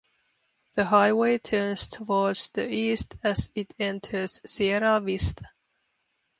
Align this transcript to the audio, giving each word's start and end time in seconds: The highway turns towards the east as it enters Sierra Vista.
The 0.73 0.85
highway 0.85 1.37
turns 1.37 1.85
towards 1.87 2.49
the 2.49 2.67
east 2.67 3.13
as 3.23 3.51
it 3.53 3.71
enters 3.77 4.41
Sierra 4.51 4.99
Vista. 4.99 5.47